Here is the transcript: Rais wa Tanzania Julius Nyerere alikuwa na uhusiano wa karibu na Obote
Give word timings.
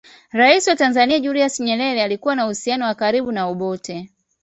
Rais 0.31 0.67
wa 0.67 0.75
Tanzania 0.75 1.19
Julius 1.19 1.59
Nyerere 1.59 2.03
alikuwa 2.03 2.35
na 2.35 2.45
uhusiano 2.45 2.85
wa 2.85 2.95
karibu 2.95 3.31
na 3.31 3.45
Obote 3.47 4.09